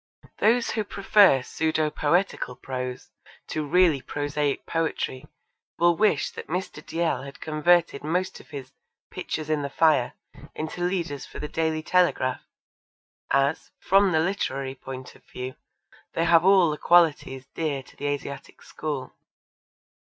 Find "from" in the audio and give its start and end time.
13.79-14.11